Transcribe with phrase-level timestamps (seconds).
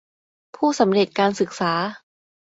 [0.55, 1.73] ผู้สำเร็จการศึกษา